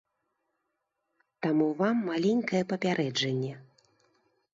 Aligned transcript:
Таму 1.45 1.67
вам 1.81 1.95
маленькае 2.09 2.61
папярэджанне. 2.73 3.53